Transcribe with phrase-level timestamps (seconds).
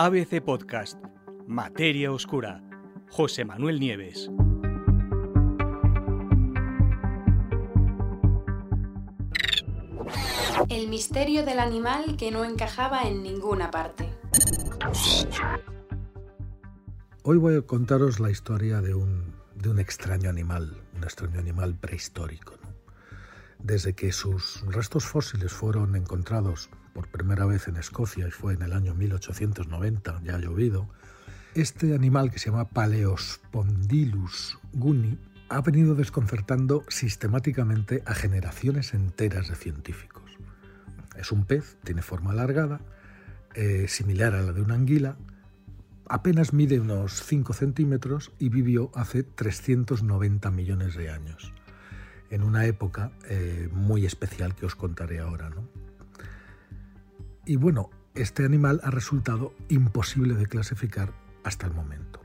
[0.00, 0.96] ABC Podcast,
[1.48, 2.62] Materia Oscura,
[3.10, 4.30] José Manuel Nieves.
[10.68, 14.08] El misterio del animal que no encajaba en ninguna parte.
[17.24, 21.74] Hoy voy a contaros la historia de un, de un extraño animal, un extraño animal
[21.74, 22.57] prehistórico.
[23.62, 28.62] Desde que sus restos fósiles fueron encontrados por primera vez en Escocia y fue en
[28.62, 30.88] el año 1890, ya ha llovido,
[31.54, 39.54] este animal que se llama Paleospondylus guni ha venido desconcertando sistemáticamente a generaciones enteras de
[39.54, 40.38] científicos.
[41.16, 42.80] Es un pez, tiene forma alargada,
[43.54, 45.16] eh, similar a la de una anguila,
[46.08, 51.52] apenas mide unos 5 centímetros y vivió hace 390 millones de años,
[52.30, 55.50] en una época eh, muy especial que os contaré ahora.
[55.50, 55.68] ¿no?
[57.46, 61.12] Y bueno, este animal ha resultado imposible de clasificar
[61.44, 62.20] hasta el momento.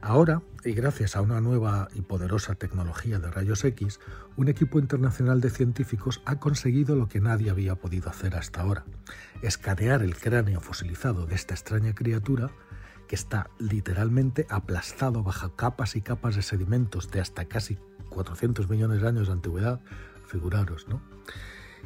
[0.00, 3.98] Ahora, y gracias a una nueva y poderosa tecnología de rayos X,
[4.36, 8.84] un equipo internacional de científicos ha conseguido lo que nadie había podido hacer hasta ahora,
[9.42, 12.50] escanear el cráneo fosilizado de esta extraña criatura
[13.08, 17.78] que está literalmente aplastado bajo capas y capas de sedimentos de hasta casi
[18.10, 19.80] 400 millones de años de antigüedad,
[20.26, 21.00] figuraros, ¿no?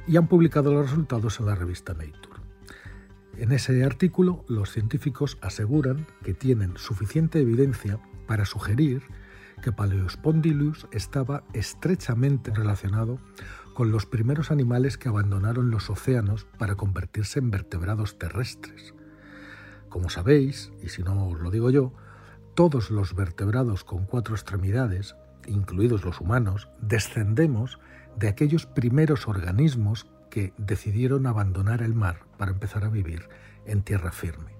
[0.06, 2.42] Y han publicado los resultados en la revista Nature.
[3.36, 9.02] En ese artículo, los científicos aseguran que tienen suficiente evidencia para sugerir
[9.62, 13.18] que Paleospondylus estaba estrechamente relacionado
[13.74, 18.94] con los primeros animales que abandonaron los océanos para convertirse en vertebrados terrestres.
[19.88, 21.92] Como sabéis, y si no os lo digo yo,
[22.54, 25.14] todos los vertebrados con cuatro extremidades,
[25.46, 27.78] incluidos los humanos, descendemos
[28.16, 33.28] de aquellos primeros organismos que decidieron abandonar el mar para empezar a vivir
[33.66, 34.52] en tierra firme.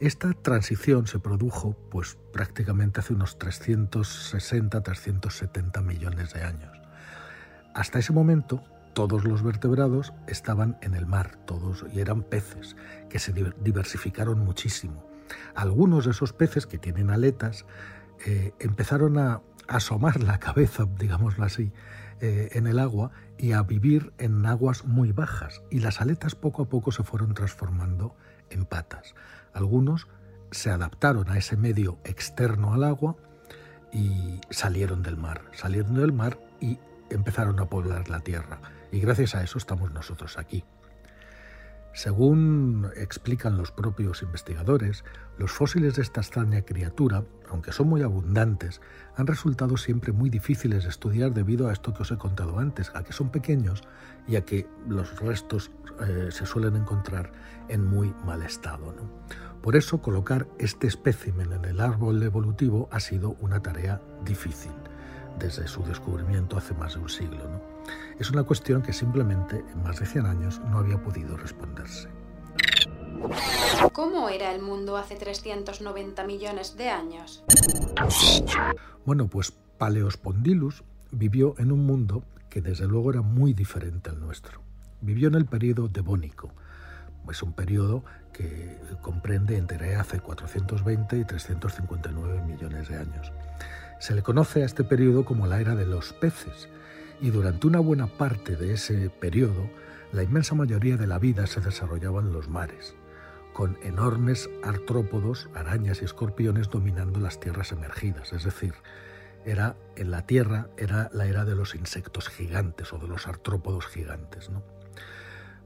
[0.00, 6.80] Esta transición se produjo pues prácticamente hace unos 360-370 millones de años.
[7.74, 8.62] Hasta ese momento
[8.92, 12.76] todos los vertebrados estaban en el mar, todos y eran peces
[13.08, 15.08] que se diversificaron muchísimo.
[15.54, 17.66] Algunos de esos peces que tienen aletas
[18.24, 21.72] eh, empezaron a asomar la cabeza, digámoslo así,
[22.20, 26.62] eh, en el agua y a vivir en aguas muy bajas y las aletas poco
[26.62, 28.14] a poco se fueron transformando
[28.50, 29.14] en patas.
[29.52, 30.06] Algunos
[30.50, 33.16] se adaptaron a ese medio externo al agua
[33.92, 36.78] y salieron del mar, salieron del mar y
[37.10, 38.60] empezaron a poblar la tierra.
[38.92, 40.64] Y gracias a eso estamos nosotros aquí.
[41.94, 45.04] Según explican los propios investigadores,
[45.38, 48.80] los fósiles de esta extraña criatura, aunque son muy abundantes,
[49.16, 52.90] han resultado siempre muy difíciles de estudiar debido a esto que os he contado antes,
[52.96, 53.84] a que son pequeños
[54.26, 57.30] y a que los restos eh, se suelen encontrar
[57.68, 58.92] en muy mal estado.
[59.62, 64.72] Por eso colocar este espécimen en el árbol evolutivo ha sido una tarea difícil
[65.38, 67.73] desde su descubrimiento hace más de un siglo.
[68.18, 72.08] Es una cuestión que simplemente en más de 100 años no había podido responderse.
[73.92, 77.42] ¿Cómo era el mundo hace 390 millones de años?
[79.04, 84.60] Bueno, pues Paleospondylus vivió en un mundo que desde luego era muy diferente al nuestro.
[85.00, 86.52] Vivió en el periodo devónico.
[87.28, 93.32] Es un periodo que comprende entre hace 420 y 359 millones de años.
[93.98, 96.68] Se le conoce a este periodo como la era de los peces
[97.20, 99.68] y durante una buena parte de ese periodo
[100.12, 102.94] la inmensa mayoría de la vida se desarrollaba en los mares,
[103.52, 108.74] con enormes artrópodos, arañas y escorpiones dominando las tierras emergidas, es decir,
[109.44, 113.86] era en la tierra era la era de los insectos gigantes o de los artrópodos
[113.86, 114.50] gigantes,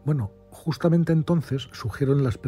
[0.05, 2.39] Bueno, justamente entonces surgieron las,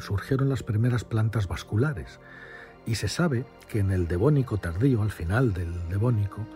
[0.00, 2.20] surgieron las primeras plantas vasculares,
[2.86, 6.46] y se sabe que en el Devónico tardío, al final del Devónico,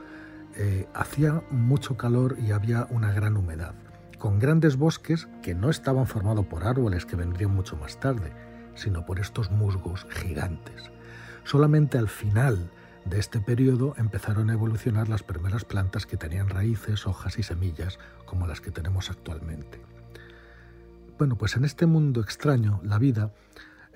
[0.56, 3.74] eh, hacía mucho calor y había una gran humedad,
[4.18, 8.32] con grandes bosques que no estaban formados por árboles que vendrían mucho más tarde,
[8.74, 10.90] sino por estos musgos gigantes.
[11.44, 12.70] Solamente al final
[13.04, 17.98] de este periodo empezaron a evolucionar las primeras plantas que tenían raíces, hojas y semillas
[18.24, 19.80] como las que tenemos actualmente.
[21.18, 23.32] Bueno, pues en este mundo extraño, la vida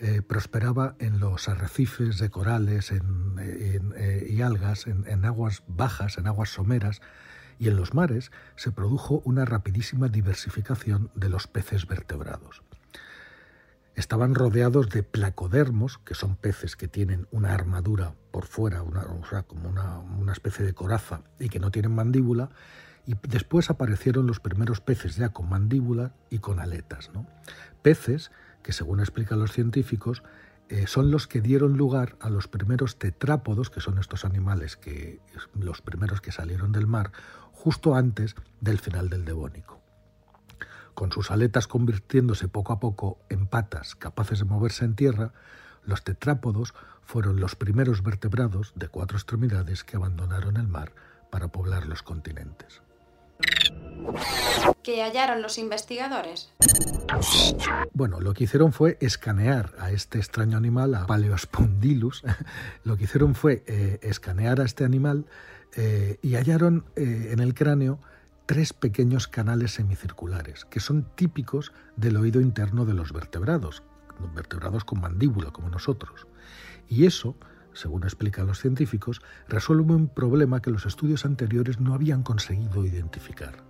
[0.01, 6.51] eh, prosperaba en los arrecifes de corales eh, y algas, en, aguas bajas, en aguas
[6.51, 7.01] someras,
[7.59, 12.63] y en los mares se produjo una rapidísima diversificación de los peces vertebrados.
[13.97, 19.03] Estaban rodeados de placodermos, que son peces que tienen una armadura por fuera, una,
[19.49, 22.51] como una, una especie de coraza, y que no tienen mandíbula,
[23.05, 27.11] y después aparecieron los primeros peces ya con mandíbula y con aletas.
[27.13, 27.27] ¿no?
[27.83, 28.31] Peces
[28.63, 30.23] que según explican los científicos,
[30.69, 35.21] eh, son los que dieron lugar a los primeros tetrápodos, que son estos animales que
[35.55, 37.13] los primeros que salieron del mar,
[37.53, 39.81] justo antes del final del Devónico.
[40.95, 45.33] Con sus aletas convirtiéndose poco a poco en patas capaces de moverse en tierra,
[45.85, 50.93] los tetrápodos fueron los primeros vertebrados de cuatro extremidades que abandonaron el mar
[51.31, 52.83] para poblar los continentes.
[54.83, 56.53] ¿Qué hallaron los investigadores?
[57.93, 62.23] Bueno, lo que hicieron fue escanear a este extraño animal, a Paleospondylus.
[62.85, 65.27] lo que hicieron fue eh, escanear a este animal
[65.77, 68.01] eh, y hallaron eh, en el cráneo
[68.47, 73.83] tres pequeños canales semicirculares, que son típicos del oído interno de los vertebrados,
[74.35, 76.27] vertebrados con mandíbula como nosotros.
[76.89, 77.37] Y eso,
[77.79, 83.65] según explican los científicos, resuelve un problema que los estudios anteriores no habían conseguido identificar.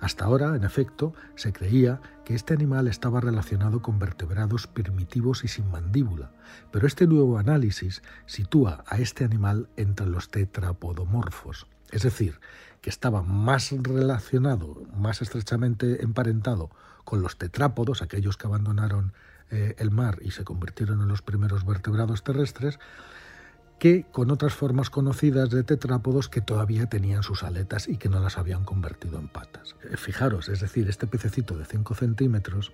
[0.00, 5.48] Hasta ahora, en efecto, se creía que este animal estaba relacionado con vertebrados primitivos y
[5.48, 6.32] sin mandíbula,
[6.72, 12.40] pero este nuevo análisis sitúa a este animal entre los tetrapodomorfos, es decir,
[12.80, 16.70] que estaba más relacionado, más estrechamente emparentado
[17.04, 19.12] con los tetrápodos, aquellos que abandonaron
[19.50, 22.80] eh, el mar y se convirtieron en los primeros vertebrados terrestres,
[23.82, 28.20] que con otras formas conocidas de tetrápodos que todavía tenían sus aletas y que no
[28.20, 29.74] las habían convertido en patas.
[29.82, 32.70] Eh, fijaros, es decir, este pececito de 5 centímetros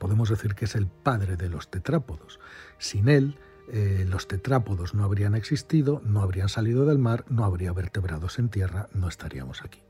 [0.00, 2.40] podemos decir que es el padre de los tetrápodos.
[2.78, 3.38] Sin él,
[3.70, 8.48] eh, los tetrápodos no habrían existido, no habrían salido del mar, no habría vertebrados en
[8.48, 9.84] tierra, no estaríamos aquí.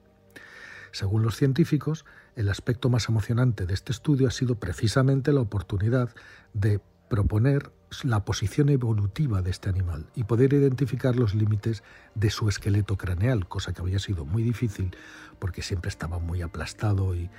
[0.90, 2.04] Según los científicos,
[2.36, 6.10] el aspecto más emocionante de este estudio ha sido precisamente la oportunidad
[6.52, 6.78] de
[7.08, 7.72] proponer
[8.04, 11.82] la posición evolutiva de este animal y poder identificar los límites
[12.14, 14.96] de su esqueleto craneal, cosa que había sido muy difícil
[15.38, 17.30] porque siempre estaba muy aplastado y,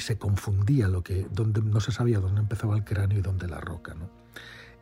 [0.00, 3.60] se confundía lo que, donde, no se sabía dónde empezaba el cráneo y dónde la
[3.60, 3.94] roca.
[3.94, 4.10] ¿no?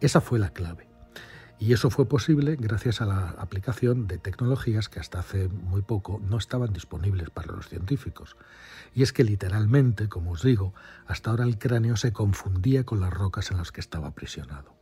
[0.00, 0.88] Esa fue la clave.
[1.58, 6.18] Y eso fue posible gracias a la aplicación de tecnologías que hasta hace muy poco
[6.26, 8.38] no estaban disponibles para los científicos.
[8.94, 10.72] Y es que literalmente, como os digo,
[11.06, 14.79] hasta ahora el cráneo se confundía con las rocas en las que estaba aprisionado.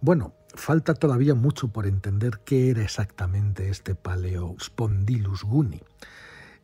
[0.00, 5.82] Bueno, falta todavía mucho por entender qué era exactamente este Paleospondylus guni.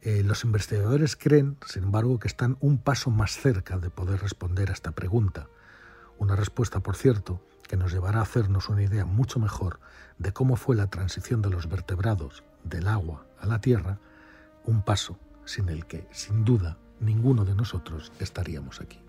[0.02, 4.70] Eh, los investigadores creen, sin embargo, que están un paso más cerca de poder responder
[4.70, 5.48] a esta pregunta.
[6.16, 9.80] Una respuesta, por cierto, que nos llevará a hacernos una idea mucho mejor
[10.18, 13.98] de cómo fue la transición de los vertebrados del agua a la tierra,
[14.64, 19.03] un paso sin el que, sin duda, ninguno de nosotros estaríamos aquí.